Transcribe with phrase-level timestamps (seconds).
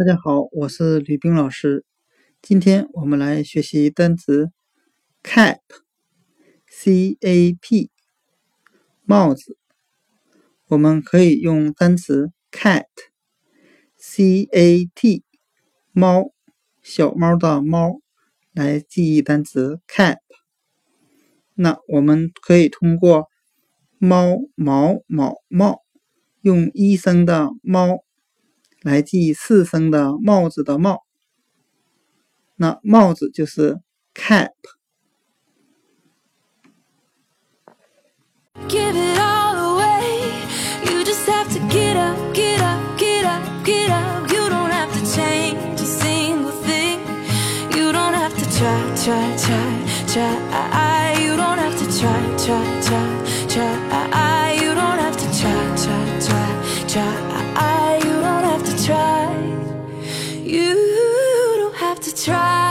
[0.00, 1.84] 大家好，我是吕冰老师。
[2.40, 4.50] 今天我们来学习单词
[5.22, 5.90] cap，c-a-p，
[9.04, 9.58] 帽子。
[10.68, 12.94] 我们可以用单词 cat，c-a-t，
[15.92, 16.32] 猫，
[16.80, 18.00] 小猫的猫，
[18.54, 20.16] 来记忆单词 cap。
[21.52, 23.28] 那我们可以通过
[23.98, 25.82] 猫毛毛帽，
[26.40, 28.02] 用一声的猫。
[28.82, 31.04] 来记四声的帽子的帽，
[32.56, 33.80] 那帽子就是
[34.14, 34.50] cap。
[62.20, 62.69] try.